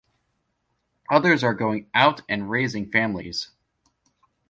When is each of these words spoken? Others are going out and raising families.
Others 1.11 1.43
are 1.43 1.53
going 1.53 1.87
out 1.93 2.21
and 2.27 2.49
raising 2.49 2.89
families. 2.89 3.49